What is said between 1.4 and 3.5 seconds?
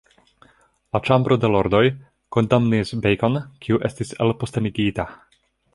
de Lordoj kondamnis Bacon,